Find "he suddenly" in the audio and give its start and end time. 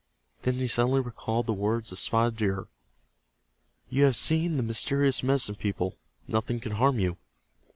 0.55-0.99